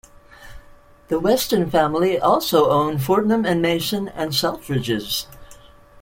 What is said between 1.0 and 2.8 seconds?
The Weston family also